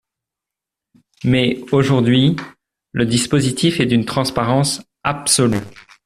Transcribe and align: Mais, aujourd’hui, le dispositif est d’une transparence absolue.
Mais, 1.23 1.59
aujourd’hui, 1.71 2.35
le 2.91 3.05
dispositif 3.05 3.79
est 3.79 3.85
d’une 3.85 4.05
transparence 4.05 4.81
absolue. 5.03 5.61